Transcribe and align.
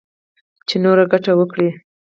چـې 0.67 0.75
نـوره 0.83 1.05
ګـټـه 1.11 1.31
وكړي. 1.35 1.69